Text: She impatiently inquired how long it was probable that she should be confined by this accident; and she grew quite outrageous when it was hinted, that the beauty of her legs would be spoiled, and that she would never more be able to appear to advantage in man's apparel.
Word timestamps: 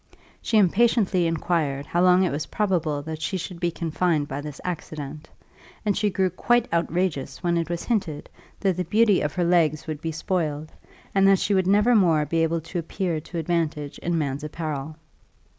She 0.41 0.57
impatiently 0.57 1.27
inquired 1.27 1.85
how 1.85 2.01
long 2.01 2.23
it 2.23 2.31
was 2.31 2.47
probable 2.47 3.03
that 3.03 3.21
she 3.21 3.37
should 3.37 3.59
be 3.59 3.69
confined 3.69 4.27
by 4.27 4.41
this 4.41 4.59
accident; 4.63 5.29
and 5.85 5.95
she 5.95 6.09
grew 6.09 6.31
quite 6.31 6.67
outrageous 6.73 7.43
when 7.43 7.55
it 7.55 7.69
was 7.69 7.83
hinted, 7.83 8.27
that 8.61 8.77
the 8.77 8.83
beauty 8.83 9.21
of 9.21 9.33
her 9.35 9.43
legs 9.43 9.85
would 9.85 10.01
be 10.01 10.11
spoiled, 10.11 10.71
and 11.13 11.27
that 11.27 11.37
she 11.37 11.53
would 11.53 11.67
never 11.67 11.93
more 11.93 12.25
be 12.25 12.41
able 12.41 12.61
to 12.61 12.79
appear 12.79 13.19
to 13.19 13.37
advantage 13.37 13.99
in 13.99 14.17
man's 14.17 14.43
apparel. 14.43 14.95